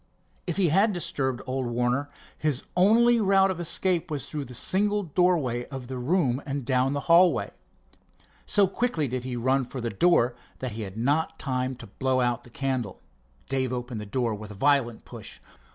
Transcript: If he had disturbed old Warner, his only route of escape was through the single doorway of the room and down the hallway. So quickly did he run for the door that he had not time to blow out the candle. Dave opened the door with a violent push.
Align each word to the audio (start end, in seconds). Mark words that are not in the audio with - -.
If 0.47 0.57
he 0.57 0.69
had 0.69 0.93
disturbed 0.93 1.43
old 1.45 1.67
Warner, 1.67 2.09
his 2.35 2.63
only 2.75 3.21
route 3.21 3.51
of 3.51 3.59
escape 3.59 4.09
was 4.09 4.25
through 4.25 4.45
the 4.45 4.55
single 4.55 5.03
doorway 5.03 5.67
of 5.67 5.89
the 5.89 5.97
room 5.99 6.41
and 6.43 6.65
down 6.65 6.93
the 6.93 7.01
hallway. 7.01 7.51
So 8.47 8.65
quickly 8.65 9.07
did 9.07 9.25
he 9.25 9.35
run 9.35 9.63
for 9.63 9.79
the 9.79 9.91
door 9.91 10.35
that 10.57 10.71
he 10.71 10.81
had 10.81 10.97
not 10.97 11.37
time 11.37 11.75
to 11.75 11.85
blow 11.85 12.19
out 12.19 12.43
the 12.43 12.49
candle. 12.49 12.99
Dave 13.47 13.71
opened 13.71 14.01
the 14.01 14.07
door 14.07 14.33
with 14.33 14.49
a 14.49 14.55
violent 14.55 15.05
push. 15.05 15.39